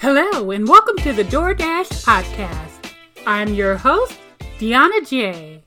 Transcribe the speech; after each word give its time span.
Hello, 0.00 0.50
and 0.50 0.66
welcome 0.66 0.96
to 0.96 1.12
the 1.12 1.24
DoorDash 1.24 2.06
Podcast. 2.06 2.94
I'm 3.26 3.52
your 3.52 3.76
host, 3.76 4.18
Deanna 4.58 5.06
J. 5.06 5.62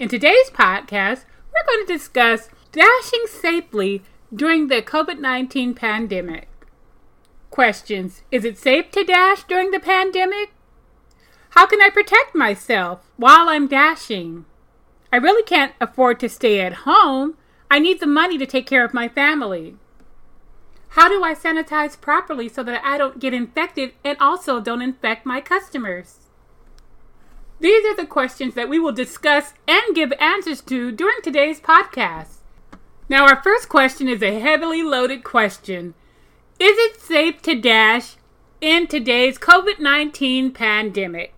In 0.00 0.08
today's 0.08 0.50
podcast, 0.50 1.24
we're 1.54 1.64
going 1.64 1.86
to 1.86 1.92
discuss 1.92 2.48
dashing 2.72 3.26
safely 3.28 4.02
during 4.34 4.66
the 4.66 4.82
COVID 4.82 5.20
19 5.20 5.74
pandemic. 5.74 6.48
Questions 7.50 8.22
Is 8.32 8.44
it 8.44 8.58
safe 8.58 8.90
to 8.90 9.04
dash 9.04 9.44
during 9.44 9.70
the 9.70 9.78
pandemic? 9.78 10.50
How 11.50 11.64
can 11.64 11.80
I 11.80 11.90
protect 11.90 12.34
myself 12.34 13.08
while 13.16 13.48
I'm 13.48 13.68
dashing? 13.68 14.44
I 15.12 15.18
really 15.18 15.44
can't 15.44 15.74
afford 15.80 16.18
to 16.18 16.28
stay 16.28 16.60
at 16.62 16.82
home. 16.82 17.36
I 17.70 17.78
need 17.78 18.00
the 18.00 18.08
money 18.08 18.38
to 18.38 18.46
take 18.46 18.66
care 18.66 18.84
of 18.84 18.92
my 18.92 19.08
family. 19.08 19.76
How 20.90 21.08
do 21.08 21.22
I 21.22 21.34
sanitize 21.34 22.00
properly 22.00 22.48
so 22.48 22.62
that 22.62 22.82
I 22.84 22.98
don't 22.98 23.18
get 23.18 23.34
infected 23.34 23.92
and 24.04 24.16
also 24.18 24.60
don't 24.60 24.82
infect 24.82 25.26
my 25.26 25.40
customers? 25.40 26.28
These 27.60 27.84
are 27.86 27.96
the 27.96 28.06
questions 28.06 28.54
that 28.54 28.68
we 28.68 28.78
will 28.78 28.92
discuss 28.92 29.52
and 29.66 29.94
give 29.94 30.12
answers 30.20 30.60
to 30.62 30.92
during 30.92 31.20
today's 31.22 31.60
podcast. 31.60 32.36
Now, 33.08 33.26
our 33.26 33.42
first 33.42 33.68
question 33.68 34.08
is 34.08 34.22
a 34.22 34.38
heavily 34.38 34.82
loaded 34.82 35.24
question 35.24 35.94
Is 36.60 36.76
it 36.78 37.00
safe 37.00 37.42
to 37.42 37.54
dash 37.54 38.16
in 38.60 38.86
today's 38.86 39.38
COVID 39.38 39.80
19 39.80 40.52
pandemic? 40.52 41.34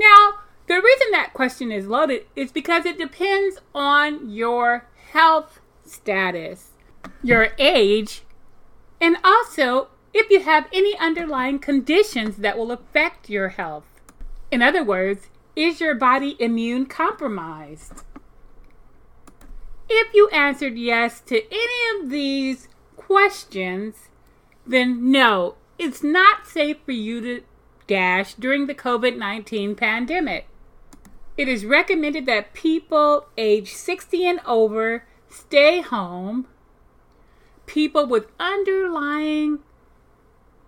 Now, 0.00 0.34
the 0.66 0.80
reason 0.82 1.08
that 1.12 1.32
question 1.32 1.70
is 1.72 1.86
loaded 1.86 2.26
is 2.36 2.52
because 2.52 2.84
it 2.84 2.98
depends 2.98 3.58
on 3.74 4.30
your 4.30 4.86
health 5.12 5.60
status, 5.84 6.72
your 7.22 7.48
age, 7.58 8.22
and 9.00 9.16
also 9.24 9.88
if 10.14 10.30
you 10.30 10.40
have 10.40 10.66
any 10.72 10.96
underlying 10.98 11.58
conditions 11.58 12.36
that 12.38 12.56
will 12.56 12.72
affect 12.72 13.28
your 13.28 13.50
health. 13.50 13.84
In 14.50 14.62
other 14.62 14.82
words, 14.82 15.28
is 15.54 15.80
your 15.80 15.94
body 15.94 16.36
immune 16.38 16.86
compromised? 16.86 18.02
If 19.88 20.14
you 20.14 20.28
answered 20.28 20.76
yes 20.76 21.20
to 21.22 21.42
any 21.50 22.00
of 22.04 22.10
these 22.10 22.68
questions, 22.96 24.08
then 24.66 25.10
no, 25.10 25.56
it's 25.78 26.02
not 26.02 26.46
safe 26.46 26.76
for 26.84 26.92
you 26.92 27.20
to 27.20 27.42
dash 27.86 28.34
during 28.34 28.66
the 28.66 28.74
COVID 28.74 29.16
19 29.16 29.74
pandemic. 29.74 30.46
It 31.36 31.48
is 31.48 31.64
recommended 31.64 32.26
that 32.26 32.52
people 32.52 33.28
age 33.38 33.72
60 33.72 34.26
and 34.26 34.40
over 34.44 35.04
stay 35.28 35.80
home. 35.80 36.46
People 37.68 38.06
with 38.06 38.28
underlying 38.40 39.58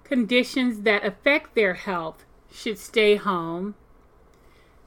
conditions 0.05 0.83
that 0.83 1.03
affect 1.03 1.55
their 1.55 1.73
health 1.73 2.27
should 2.53 2.79
stay 2.79 3.17
home. 3.17 3.75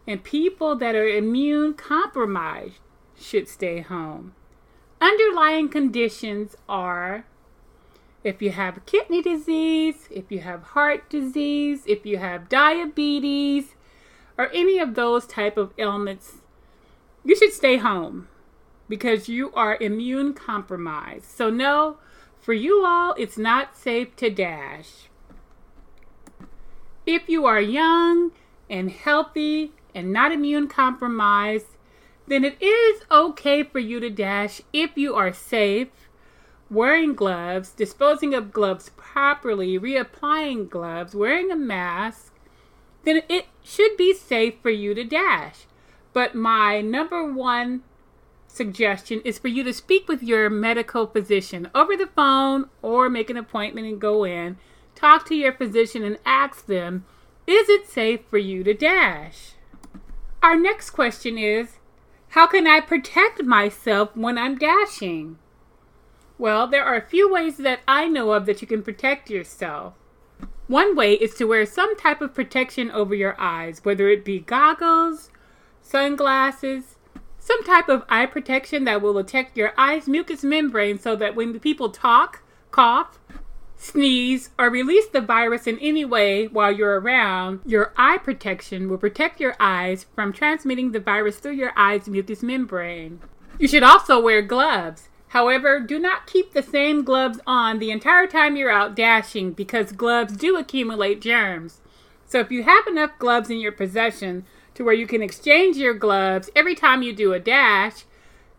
And 0.06 0.24
people 0.24 0.76
that 0.76 0.94
are 0.94 1.08
immune 1.08 1.74
compromised 1.74 2.80
should 3.20 3.48
stay 3.48 3.82
home. 3.82 4.36
Underlying 5.02 5.70
conditions 5.70 6.56
are 6.70 7.26
if 8.24 8.44
you 8.44 8.52
have 8.52 8.86
kidney 8.86 9.24
disease, 9.24 10.08
if 10.12 10.32
you 10.32 10.40
have 10.40 10.62
heart 10.62 11.10
disease, 11.10 11.82
if 11.88 12.06
you 12.06 12.18
have 12.18 12.48
diabetes, 12.48 13.74
or 14.38 14.50
any 14.54 14.78
of 14.78 14.94
those 14.94 15.26
type 15.26 15.58
of 15.58 15.74
ailments, 15.80 16.34
you 17.26 17.36
should 17.36 17.54
stay 17.54 17.78
home 17.78 18.28
because 18.94 19.28
you 19.28 19.52
are 19.54 19.76
immune 19.82 20.36
compromised. 20.36 21.26
So 21.26 21.50
no, 21.50 21.98
for 22.40 22.54
you 22.54 22.86
all, 22.86 23.16
it's 23.18 23.40
not 23.40 23.76
safe 23.76 24.16
to 24.18 24.30
dash. 24.30 25.10
If 27.04 27.28
you 27.28 27.48
are 27.48 27.60
young 27.60 28.34
and 28.70 28.92
healthy 28.92 29.74
and 29.96 30.14
not 30.14 30.32
immune 30.32 30.68
compromised, 30.68 31.76
then 32.28 32.44
it 32.46 32.62
is 32.62 33.02
okay 33.10 33.64
for 33.64 33.80
you 33.80 34.00
to 34.00 34.12
dash 34.12 34.62
if 34.72 34.96
you 34.96 35.16
are 35.16 35.34
safe, 35.34 36.08
wearing 36.70 37.16
gloves, 37.16 37.72
disposing 37.72 38.36
of 38.36 38.54
gloves 38.54 38.92
properly, 38.96 39.80
reapplying 39.80 40.70
gloves, 40.70 41.16
wearing 41.16 41.50
a 41.50 41.56
mask, 41.56 42.32
then 43.06 43.24
it 43.28 43.48
should 43.64 43.98
be 43.98 44.14
safe 44.14 44.54
for 44.62 44.70
you 44.70 44.94
to 44.94 45.04
dash. 45.04 45.66
But 46.14 46.36
my 46.36 46.82
number 46.82 47.26
one 47.26 47.82
suggestion 48.54 49.20
is 49.26 49.40
for 49.40 49.48
you 49.48 49.64
to 49.64 49.74
speak 49.74 50.08
with 50.08 50.22
your 50.22 50.50
medical 50.50 51.08
physician 51.08 51.70
over 51.74 51.98
the 51.98 52.08
phone 52.08 52.70
or 52.82 53.10
make 53.10 53.30
an 53.30 53.38
appointment 53.38 53.88
and 53.88 54.00
go 54.00 54.24
in. 54.24 54.58
Talk 54.96 55.26
to 55.28 55.36
your 55.36 55.54
physician 55.54 56.04
and 56.04 56.20
ask 56.26 56.68
them, 56.68 57.06
is 57.48 57.68
it 57.68 57.90
safe 57.90 58.22
for 58.30 58.38
you 58.38 58.64
to 58.64 58.74
dash? 58.74 59.54
Our 60.44 60.56
next 60.56 60.92
question 60.92 61.38
is, 61.38 61.80
how 62.30 62.48
can 62.48 62.68
I 62.68 62.80
protect 62.80 63.44
myself 63.44 64.16
when 64.16 64.38
I'm 64.38 64.58
dashing? 64.58 65.38
Well, 66.38 66.68
there 66.68 66.84
are 66.84 66.96
a 66.96 67.08
few 67.08 67.32
ways 67.32 67.58
that 67.58 67.80
I 67.88 68.08
know 68.08 68.32
of 68.32 68.46
that 68.46 68.62
you 68.62 68.68
can 68.68 68.84
protect 68.84 69.30
yourself. 69.30 69.94
One 70.68 70.96
way 70.96 71.14
is 71.14 71.36
to 71.36 71.46
wear 71.46 71.66
some 71.66 71.96
type 71.98 72.22
of 72.22 72.34
protection 72.34 72.90
over 72.92 73.14
your 73.14 73.36
eyes, 73.40 73.84
whether 73.84 74.10
it 74.10 74.24
be 74.24 74.40
goggles, 74.40 75.30
sunglasses, 75.82 76.96
some 77.44 77.62
type 77.66 77.90
of 77.90 78.06
eye 78.08 78.26
protection 78.26 78.86
that 78.86 79.02
will 79.02 79.14
protect 79.14 79.58
your 79.58 79.74
eye's 79.78 80.08
mucous 80.08 80.46
membrane 80.46 80.98
so 80.98 81.14
that 81.18 81.36
when 81.36 81.60
people 81.60 81.90
talk, 81.90 82.42
cough, 82.72 83.20
sneeze, 83.76 84.52
or 84.58 84.70
release 84.70 85.08
the 85.08 85.20
virus 85.20 85.68
in 85.68 85.78
any 85.80 86.06
way 86.06 86.48
while 86.48 86.72
you're 86.72 87.02
around, 87.02 87.60
your 87.66 87.94
eye 87.98 88.18
protection 88.18 88.90
will 88.90 88.98
protect 88.98 89.42
your 89.42 89.58
eyes 89.60 90.06
from 90.16 90.32
transmitting 90.32 90.94
the 90.94 91.02
virus 91.02 91.38
through 91.38 91.52
your 91.52 91.74
eye's 91.76 92.08
mucous 92.08 92.42
membrane. 92.42 93.20
You 93.60 93.68
should 93.68 93.84
also 93.84 94.22
wear 94.22 94.42
gloves. 94.42 95.10
However, 95.28 95.82
do 95.82 96.00
not 96.00 96.28
keep 96.28 96.54
the 96.54 96.64
same 96.64 97.04
gloves 97.04 97.42
on 97.46 97.80
the 97.80 97.92
entire 97.92 98.26
time 98.26 98.56
you're 98.56 98.72
out 98.72 98.96
dashing 98.96 99.52
because 99.52 99.92
gloves 99.92 100.38
do 100.38 100.56
accumulate 100.56 101.20
germs. 101.20 101.82
So 102.26 102.40
if 102.40 102.52
you 102.52 102.64
have 102.64 102.88
enough 102.88 103.20
gloves 103.20 103.50
in 103.50 103.58
your 103.58 103.74
possession 103.74 104.46
to 104.76 104.84
where 104.84 104.94
you 104.94 105.08
can 105.08 105.22
exchange 105.22 105.78
your 105.78 105.94
gloves 105.94 106.50
every 106.56 106.76
time 106.76 107.04
you 107.04 107.14
do 107.14 107.34
a 107.34 107.40
dash, 107.40 108.06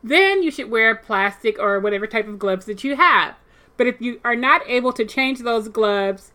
then 0.03 0.43
you 0.43 0.51
should 0.51 0.71
wear 0.71 0.95
plastic 0.95 1.59
or 1.59 1.81
whatever 1.81 2.07
type 2.07 2.29
of 2.29 2.39
gloves 2.39 2.67
that 2.67 2.85
you 2.85 2.97
have. 2.97 3.35
But 3.77 3.87
if 3.87 4.01
you 4.01 4.21
are 4.25 4.37
not 4.37 4.63
able 4.67 4.93
to 4.93 5.05
change 5.05 5.41
those 5.41 5.69
gloves 5.69 6.33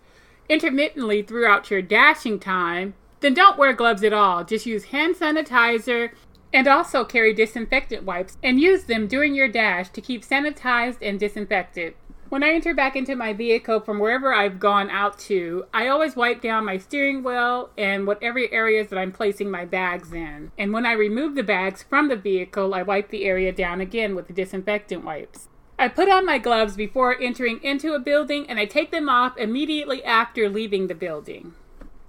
intermittently 0.49 1.21
throughout 1.21 1.69
your 1.69 1.81
dashing 1.81 2.39
time, 2.39 2.95
then 3.21 3.33
don't 3.33 3.57
wear 3.57 3.73
gloves 3.73 4.03
at 4.03 4.13
all. 4.13 4.43
Just 4.43 4.65
use 4.65 4.85
hand 4.85 5.15
sanitizer 5.15 6.11
and 6.51 6.67
also 6.67 7.05
carry 7.05 7.33
disinfectant 7.33 8.03
wipes 8.03 8.37
and 8.43 8.59
use 8.59 8.85
them 8.85 9.07
during 9.07 9.35
your 9.35 9.47
dash 9.47 9.89
to 9.89 10.01
keep 10.01 10.23
sanitized 10.23 10.97
and 11.01 11.19
disinfected. 11.19 11.93
When 12.29 12.43
I 12.43 12.51
enter 12.51 12.75
back 12.75 12.95
into 12.95 13.15
my 13.15 13.33
vehicle 13.33 13.79
from 13.79 13.97
wherever 13.97 14.31
I've 14.31 14.59
gone 14.59 14.91
out 14.91 15.17
to, 15.19 15.65
I 15.73 15.87
always 15.87 16.15
wipe 16.15 16.41
down 16.41 16.63
my 16.63 16.77
steering 16.77 17.23
wheel 17.23 17.71
and 17.75 18.05
whatever 18.05 18.41
areas 18.51 18.89
that 18.89 18.99
I'm 18.99 19.11
placing 19.11 19.49
my 19.49 19.65
bags 19.65 20.13
in. 20.13 20.51
And 20.55 20.71
when 20.71 20.85
I 20.85 20.91
remove 20.91 21.33
the 21.33 21.41
bags 21.41 21.81
from 21.81 22.07
the 22.07 22.15
vehicle, 22.15 22.75
I 22.75 22.83
wipe 22.83 23.09
the 23.09 23.25
area 23.25 23.51
down 23.51 23.81
again 23.81 24.13
with 24.13 24.27
the 24.27 24.33
disinfectant 24.33 25.03
wipes. 25.03 25.49
I 25.79 25.87
put 25.87 26.07
on 26.07 26.23
my 26.23 26.37
gloves 26.37 26.75
before 26.75 27.19
entering 27.19 27.63
into 27.63 27.95
a 27.95 27.99
building 27.99 28.47
and 28.47 28.59
I 28.59 28.65
take 28.65 28.91
them 28.91 29.09
off 29.09 29.35
immediately 29.35 30.03
after 30.03 30.47
leaving 30.49 30.85
the 30.85 30.93
building. 30.93 31.55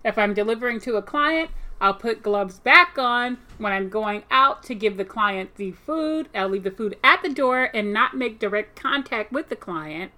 If 0.04 0.18
I'm 0.18 0.34
delivering 0.34 0.80
to 0.80 0.96
a 0.96 1.02
client, 1.02 1.50
I'll 1.80 1.94
put 1.94 2.22
gloves 2.22 2.58
back 2.58 2.98
on 2.98 3.38
when 3.56 3.72
I'm 3.72 3.88
going 3.88 4.24
out 4.30 4.62
to 4.64 4.74
give 4.74 4.96
the 4.96 5.04
client 5.04 5.54
the 5.54 5.72
food. 5.72 6.28
I'll 6.34 6.48
leave 6.48 6.64
the 6.64 6.70
food 6.70 6.98
at 7.02 7.22
the 7.22 7.32
door 7.32 7.70
and 7.72 7.92
not 7.92 8.16
make 8.16 8.38
direct 8.38 8.76
contact 8.76 9.32
with 9.32 9.48
the 9.48 9.56
client. 9.56 10.12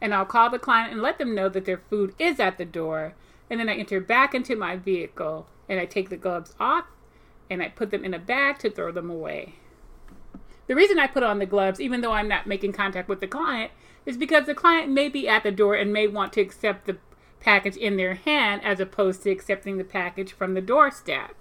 And 0.00 0.14
I'll 0.14 0.24
call 0.24 0.48
the 0.48 0.58
client 0.58 0.92
and 0.92 1.02
let 1.02 1.18
them 1.18 1.34
know 1.34 1.48
that 1.50 1.66
their 1.66 1.82
food 1.90 2.14
is 2.18 2.40
at 2.40 2.56
the 2.56 2.64
door. 2.64 3.14
And 3.50 3.60
then 3.60 3.68
I 3.68 3.74
enter 3.74 4.00
back 4.00 4.34
into 4.34 4.56
my 4.56 4.76
vehicle 4.76 5.46
and 5.68 5.78
I 5.78 5.84
take 5.84 6.08
the 6.08 6.16
gloves 6.16 6.54
off 6.58 6.84
and 7.50 7.62
I 7.62 7.68
put 7.68 7.90
them 7.90 8.04
in 8.04 8.14
a 8.14 8.18
bag 8.18 8.58
to 8.60 8.70
throw 8.70 8.90
them 8.90 9.10
away. 9.10 9.56
The 10.68 10.74
reason 10.74 10.98
I 10.98 11.06
put 11.06 11.22
on 11.22 11.38
the 11.38 11.46
gloves, 11.46 11.80
even 11.80 12.00
though 12.00 12.12
I'm 12.12 12.28
not 12.28 12.46
making 12.46 12.72
contact 12.72 13.08
with 13.08 13.20
the 13.20 13.26
client, 13.26 13.72
is 14.06 14.16
because 14.16 14.46
the 14.46 14.54
client 14.54 14.90
may 14.90 15.08
be 15.08 15.28
at 15.28 15.42
the 15.42 15.50
door 15.50 15.74
and 15.74 15.92
may 15.92 16.06
want 16.06 16.32
to 16.34 16.40
accept 16.40 16.86
the 16.86 16.98
package 17.40 17.76
in 17.76 17.96
their 17.96 18.14
hand 18.14 18.62
as 18.64 18.80
opposed 18.80 19.22
to 19.22 19.30
accepting 19.30 19.78
the 19.78 19.84
package 19.84 20.32
from 20.32 20.54
the 20.54 20.60
doorstep. 20.60 21.34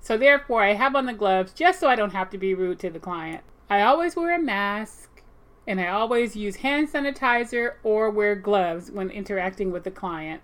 So 0.00 0.16
therefore, 0.16 0.62
I 0.62 0.74
have 0.74 0.94
on 0.94 1.06
the 1.06 1.12
gloves 1.12 1.52
just 1.52 1.80
so 1.80 1.88
I 1.88 1.96
don't 1.96 2.12
have 2.12 2.30
to 2.30 2.38
be 2.38 2.54
rude 2.54 2.78
to 2.80 2.90
the 2.90 3.00
client. 3.00 3.42
I 3.68 3.82
always 3.82 4.14
wear 4.14 4.34
a 4.34 4.42
mask 4.42 5.22
and 5.66 5.80
I 5.80 5.88
always 5.88 6.36
use 6.36 6.56
hand 6.56 6.88
sanitizer 6.92 7.74
or 7.82 8.10
wear 8.10 8.36
gloves 8.36 8.90
when 8.90 9.10
interacting 9.10 9.72
with 9.72 9.84
the 9.84 9.90
client. 9.90 10.42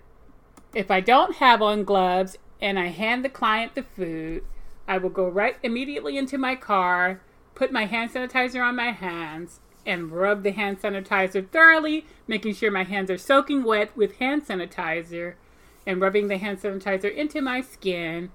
If 0.75 0.91
I 0.91 0.99
don't 0.99 1.37
have 1.37 1.61
on 1.61 1.85
gloves 1.85 2.37
and 2.61 2.77
I 2.77 2.87
hand 2.87 3.23
the 3.23 3.29
client 3.29 3.75
the 3.75 3.83
food, 3.83 4.43
I 4.87 4.97
will 4.97 5.09
go 5.09 5.29
right 5.29 5.55
immediately 5.63 6.17
into 6.17 6.37
my 6.37 6.55
car, 6.55 7.21
put 7.55 7.71
my 7.71 7.85
hand 7.85 8.11
sanitizer 8.11 8.61
on 8.61 8.75
my 8.75 8.91
hands, 8.91 9.61
and 9.85 10.11
rub 10.11 10.43
the 10.43 10.51
hand 10.51 10.81
sanitizer 10.81 11.47
thoroughly, 11.49 12.05
making 12.27 12.53
sure 12.53 12.71
my 12.71 12.83
hands 12.83 13.11
are 13.11 13.17
soaking 13.17 13.63
wet 13.63 13.95
with 13.95 14.17
hand 14.17 14.45
sanitizer 14.45 15.35
and 15.85 16.01
rubbing 16.01 16.27
the 16.27 16.37
hand 16.37 16.61
sanitizer 16.61 17.13
into 17.13 17.41
my 17.41 17.61
skin, 17.61 18.31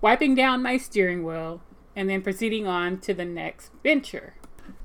wiping 0.00 0.34
down 0.34 0.62
my 0.62 0.76
steering 0.76 1.24
wheel, 1.24 1.60
and 1.96 2.08
then 2.08 2.22
proceeding 2.22 2.66
on 2.66 2.98
to 2.98 3.12
the 3.12 3.24
next 3.24 3.72
venture. 3.82 4.34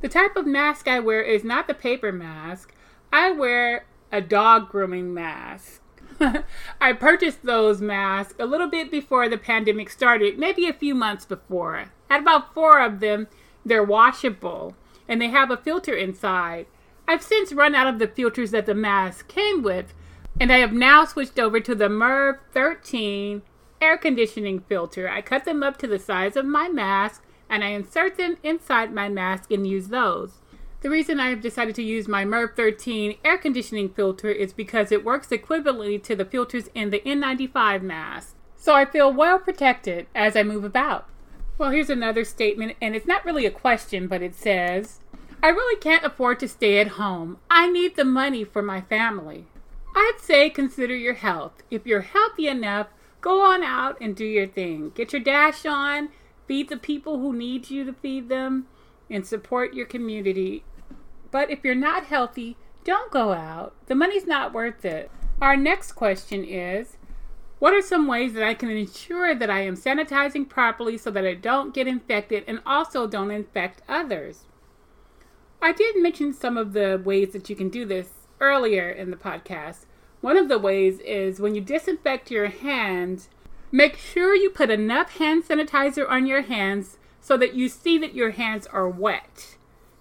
The 0.02 0.10
type 0.10 0.36
of 0.36 0.48
mask 0.48 0.88
I 0.88 1.00
wear 1.00 1.22
is 1.22 1.44
not 1.44 1.68
the 1.68 1.74
paper 1.74 2.12
mask. 2.12 2.74
I 3.12 3.32
wear 3.32 3.86
a 4.12 4.22
dog 4.22 4.70
grooming 4.70 5.14
mask. 5.14 5.82
I 6.82 6.94
purchased 6.94 7.44
those 7.44 7.82
masks 7.82 8.36
a 8.40 8.46
little 8.46 8.68
bit 8.68 8.90
before 8.90 9.28
the 9.30 9.38
pandemic 9.38 9.90
started, 9.90 10.40
maybe 10.40 10.68
a 10.68 10.74
few 10.74 10.96
months 10.96 11.26
before. 11.26 11.92
I 12.10 12.14
had 12.14 12.22
about 12.22 12.54
four 12.54 12.80
of 12.80 13.00
them. 13.00 13.28
They're 13.66 13.84
washable 13.84 14.76
and 15.08 15.22
they 15.22 15.30
have 15.30 15.52
a 15.52 15.58
filter 15.58 15.96
inside. 15.96 16.66
I've 17.08 17.24
since 17.24 17.54
run 17.54 17.76
out 17.76 17.88
of 17.88 18.00
the 18.00 18.08
filters 18.08 18.52
that 18.52 18.66
the 18.66 18.74
mask 18.74 19.28
came 19.28 19.62
with, 19.62 19.94
and 20.40 20.52
I 20.52 20.58
have 20.58 20.74
now 20.74 21.06
switched 21.06 21.40
over 21.40 21.60
to 21.60 21.76
the 21.76 21.90
MERV 21.90 22.40
13 22.54 23.42
air 23.82 23.98
conditioning 23.98 24.62
filter. 24.62 25.10
I 25.10 25.22
cut 25.22 25.46
them 25.46 25.62
up 25.62 25.78
to 25.78 25.88
the 25.88 26.00
size 26.00 26.38
of 26.38 26.46
my 26.46 26.70
mask 26.70 27.22
and 27.50 27.64
I 27.64 27.70
insert 27.70 28.18
them 28.18 28.38
inside 28.42 28.94
my 28.94 29.10
mask 29.10 29.52
and 29.52 29.68
use 29.68 29.90
those. 29.90 30.40
The 30.82 30.90
reason 30.90 31.20
I 31.20 31.30
have 31.30 31.42
decided 31.42 31.76
to 31.76 31.84
use 31.84 32.08
my 32.08 32.26
MERV 32.26 32.56
13 32.56 33.18
air 33.24 33.38
conditioning 33.38 33.90
filter 33.90 34.30
is 34.30 34.54
because 34.54 34.92
it 34.92 35.06
works 35.06 35.28
equivalently 35.28 36.02
to 36.04 36.16
the 36.16 36.26
filters 36.26 36.70
in 36.74 36.90
the 36.90 37.02
N95 37.02 37.82
mask. 37.82 38.36
So 38.56 38.74
I 38.74 38.86
feel 38.86 39.12
well 39.12 39.40
protected 39.40 40.08
as 40.16 40.36
I 40.36 40.44
move 40.44 40.64
about. 40.64 41.08
Well, 41.58 41.70
here's 41.70 41.90
another 41.90 42.24
statement, 42.26 42.76
and 42.82 42.96
it's 42.96 43.06
not 43.06 43.24
really 43.24 43.46
a 43.46 43.52
question, 43.52 44.08
but 44.08 44.24
it 44.24 44.34
says, 44.34 45.00
I 45.44 45.50
really 45.50 45.80
can't 45.80 46.04
afford 46.04 46.40
to 46.40 46.48
stay 46.48 46.80
at 46.80 46.90
home. 46.90 47.38
I 47.50 47.70
need 47.70 47.96
the 47.96 48.06
money 48.06 48.44
for 48.44 48.64
my 48.64 48.82
family. 48.82 49.46
I'd 49.96 50.18
say 50.20 50.50
consider 50.50 50.96
your 50.96 51.14
health. 51.14 51.62
If 51.70 51.86
you're 51.86 52.02
healthy 52.02 52.48
enough, 52.48 52.88
go 53.22 53.42
on 53.42 53.62
out 53.62 53.98
and 54.02 54.16
do 54.16 54.26
your 54.26 54.48
thing. 54.48 54.92
Get 54.96 55.14
your 55.14 55.22
dash 55.22 55.66
on, 55.66 56.10
feed 56.48 56.70
the 56.70 56.78
people 56.78 57.20
who 57.20 57.34
need 57.34 57.70
you 57.70 57.84
to 57.86 57.94
feed 57.94 58.30
them, 58.30 58.66
and 59.10 59.26
support 59.26 59.76
your 59.76 59.86
community. 59.86 60.64
But 61.30 61.52
if 61.52 61.60
you're 61.64 61.76
not 61.76 62.06
healthy, 62.06 62.58
don't 62.84 63.12
go 63.12 63.32
out. 63.32 63.76
The 63.86 63.96
money's 63.96 64.26
not 64.26 64.54
worth 64.54 64.84
it. 64.86 65.12
Our 65.40 65.56
next 65.56 65.92
question 65.92 66.44
is 66.44 66.98
what 67.64 67.74
are 67.74 67.82
some 67.82 68.08
ways 68.08 68.34
that 68.34 68.44
I 68.44 68.56
can 68.56 68.70
ensure 68.70 69.34
that 69.34 69.50
I 69.50 69.62
am 69.62 69.78
sanitizing 69.78 70.50
properly 70.50 70.98
so 70.98 71.10
that 71.12 71.26
I 71.26 71.34
don't 71.34 71.74
get 71.74 71.88
infected 71.88 72.44
and 72.46 72.60
also 72.66 73.08
don't 73.08 73.32
infect 73.32 73.82
others? 73.88 74.44
I 75.62 75.72
did 75.72 75.96
mention 75.96 76.34
some 76.34 76.58
of 76.58 76.74
the 76.74 77.02
ways 77.02 77.32
that 77.32 77.50
you 77.50 77.56
can 77.56 77.70
do 77.70 77.86
this 77.86 78.10
earlier 78.42 78.90
in 78.90 79.12
the 79.12 79.16
podcast. 79.16 79.86
One 80.20 80.36
of 80.36 80.50
the 80.50 80.60
ways 80.60 81.00
is 81.06 81.40
when 81.40 81.56
you 81.56 81.62
disinfect 81.62 82.30
your 82.30 82.48
hands, 82.48 83.30
make 83.72 83.96
sure 83.96 84.36
you 84.36 84.50
put 84.50 84.70
enough 84.70 85.16
hand 85.16 85.46
sanitizer 85.46 86.06
on 86.10 86.26
your 86.26 86.42
hands 86.42 86.98
so 87.22 87.38
that 87.38 87.54
you 87.54 87.70
see 87.70 87.98
that 87.98 88.14
your 88.14 88.32
hands 88.32 88.68
are 88.68 88.90
wet. 88.90 89.56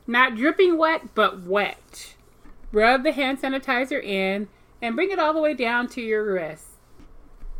Not 0.09 0.35
dripping 0.35 0.79
wet, 0.79 1.15
but 1.15 1.43
wet. 1.43 2.17
Rub 2.73 3.05
the 3.05 3.13
hand 3.13 3.41
sanitizer 3.41 4.03
in 4.03 4.49
and 4.83 4.97
bring 4.97 5.13
it 5.13 5.21
all 5.21 5.33
the 5.33 5.41
way 5.41 5.55
down 5.55 5.87
to 5.91 6.01
your 6.01 6.25
wrist. 6.25 6.72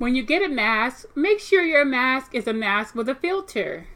When 0.03 0.17
you 0.17 0.25
get 0.25 0.43
a 0.43 0.49
mask, 0.49 1.07
make 1.15 1.39
sure 1.39 1.65
your 1.65 1.85
mask 1.85 2.35
is 2.35 2.49
a 2.49 2.53
mask 2.53 2.97
with 2.97 3.09
a 3.09 3.15
filter. 3.15 3.87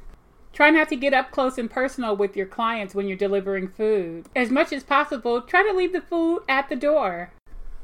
Try 0.53 0.71
not 0.71 0.89
to 0.91 0.95
get 0.95 1.13
up 1.13 1.33
close 1.33 1.59
and 1.59 1.69
personal 1.69 2.17
with 2.17 2.37
your 2.37 2.47
clients 2.47 2.95
when 2.95 3.09
you're 3.09 3.17
delivering 3.17 3.67
food. 3.67 4.29
As 4.37 4.49
much 4.49 4.73
as 4.73 4.85
possible, 4.85 5.43
try 5.43 5.65
to 5.65 5.77
leave 5.77 5.93
the 5.93 6.01
food 6.01 6.45
at 6.49 6.69
the 6.69 6.77
door. 6.77 7.33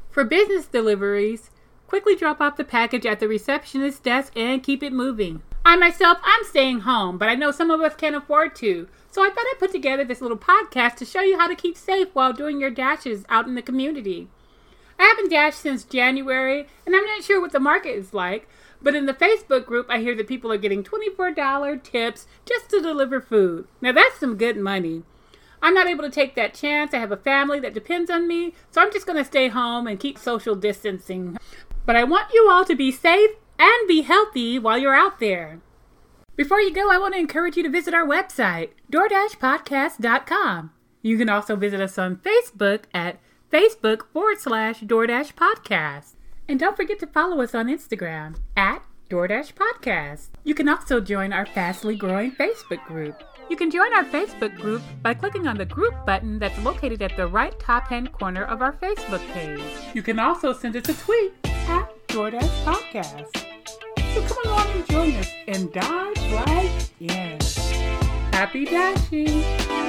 For 0.09 0.23
business 0.23 0.67
deliveries, 0.67 1.49
quickly 1.85 2.15
drop 2.15 2.39
off 2.39 2.55
the 2.55 2.63
package 2.63 3.05
at 3.05 3.19
the 3.19 3.27
receptionist's 3.27 3.99
desk 3.99 4.31
and 4.37 4.63
keep 4.63 4.83
it 4.83 4.93
moving. 4.93 5.41
I 5.65 5.75
myself, 5.75 6.19
I'm 6.23 6.45
staying 6.45 6.79
home, 6.79 7.17
but 7.17 7.27
I 7.27 7.35
know 7.35 7.51
some 7.51 7.71
of 7.71 7.81
us 7.81 7.93
can't 7.93 8.15
afford 8.15 8.55
to. 8.55 8.87
So 9.11 9.21
I 9.21 9.31
thought 9.31 9.47
I'd 9.51 9.59
put 9.59 9.73
together 9.73 10.05
this 10.05 10.21
little 10.21 10.37
podcast 10.37 10.95
to 10.95 11.05
show 11.05 11.19
you 11.19 11.37
how 11.37 11.49
to 11.49 11.55
keep 11.55 11.75
safe 11.75 12.07
while 12.13 12.31
doing 12.31 12.61
your 12.61 12.71
dashes 12.71 13.25
out 13.27 13.47
in 13.47 13.55
the 13.55 13.61
community. 13.61 14.29
I 15.03 15.07
haven't 15.07 15.31
dashed 15.31 15.59
since 15.59 15.83
January, 15.83 16.65
and 16.85 16.95
I'm 16.95 17.05
not 17.05 17.25
sure 17.25 17.41
what 17.41 17.51
the 17.51 17.59
market 17.59 17.89
is 17.89 18.13
like. 18.13 18.47
But 18.81 18.95
in 18.95 19.05
the 19.05 19.13
Facebook 19.13 19.65
group, 19.65 19.87
I 19.89 19.99
hear 19.99 20.15
that 20.15 20.29
people 20.29 20.49
are 20.49 20.57
getting 20.57 20.81
$24 20.81 21.83
tips 21.83 22.25
just 22.45 22.69
to 22.69 22.81
deliver 22.81 23.19
food. 23.19 23.67
Now, 23.81 23.91
that's 23.91 24.17
some 24.17 24.37
good 24.37 24.55
money. 24.55 25.03
I'm 25.61 25.73
not 25.73 25.87
able 25.87 26.05
to 26.05 26.09
take 26.09 26.35
that 26.35 26.53
chance. 26.53 26.93
I 26.93 26.99
have 26.99 27.11
a 27.11 27.17
family 27.17 27.59
that 27.59 27.73
depends 27.73 28.09
on 28.09 28.29
me, 28.29 28.53
so 28.71 28.81
I'm 28.81 28.93
just 28.93 29.05
going 29.05 29.17
to 29.17 29.25
stay 29.25 29.49
home 29.49 29.87
and 29.87 29.99
keep 29.99 30.17
social 30.17 30.55
distancing. 30.55 31.37
But 31.85 31.97
I 31.97 32.05
want 32.05 32.33
you 32.33 32.49
all 32.49 32.63
to 32.63 32.75
be 32.75 32.89
safe 32.89 33.31
and 33.59 33.87
be 33.89 34.03
healthy 34.03 34.57
while 34.57 34.77
you're 34.77 34.95
out 34.95 35.19
there. 35.19 35.59
Before 36.37 36.61
you 36.61 36.73
go, 36.73 36.89
I 36.89 36.97
want 36.97 37.13
to 37.13 37.19
encourage 37.19 37.57
you 37.57 37.63
to 37.63 37.69
visit 37.69 37.93
our 37.93 38.07
website, 38.07 38.69
DoorDashPodcast.com. 38.89 40.71
You 41.01 41.17
can 41.17 41.27
also 41.27 41.57
visit 41.57 41.81
us 41.81 41.97
on 41.97 42.15
Facebook 42.15 42.83
at 42.93 43.19
Facebook 43.53 44.07
forward 44.11 44.39
slash 44.39 44.81
DoorDash 44.81 45.35
Podcast. 45.35 46.15
And 46.49 46.59
don't 46.59 46.75
forget 46.75 46.97
to 46.99 47.07
follow 47.07 47.39
us 47.39 47.53
on 47.53 47.67
Instagram 47.67 48.37
at 48.57 48.83
DoorDash 49.11 49.53
Podcast. 49.53 50.29
You 50.43 50.55
can 50.55 50.67
also 50.67 50.99
join 50.99 51.31
our 51.31 51.45
fastly 51.45 51.95
growing 51.95 52.31
Facebook 52.31 52.83
group. 52.87 53.23
You 53.51 53.55
can 53.55 53.69
join 53.69 53.93
our 53.93 54.05
Facebook 54.05 54.55
group 54.55 54.81
by 55.03 55.13
clicking 55.13 55.45
on 55.47 55.57
the 55.57 55.65
group 55.65 55.93
button 56.03 56.39
that's 56.39 56.57
located 56.63 57.03
at 57.03 57.15
the 57.15 57.27
right 57.27 57.57
top 57.59 57.89
hand 57.89 58.11
corner 58.11 58.43
of 58.45 58.63
our 58.63 58.73
Facebook 58.73 59.23
page. 59.33 59.61
You 59.93 60.01
can 60.01 60.17
also 60.17 60.51
send 60.51 60.75
us 60.75 60.89
a 60.89 60.93
tweet 60.95 61.33
at 61.45 62.07
DoorDash 62.07 62.63
Podcast. 62.63 63.37
So 64.15 64.21
come 64.25 64.51
along 64.51 64.67
and 64.71 64.89
join 64.89 65.15
us 65.17 65.31
and 65.47 65.71
dive 65.71 66.17
right 66.33 66.89
in. 66.99 67.39
Happy 68.33 68.65
dashing! 68.65 69.82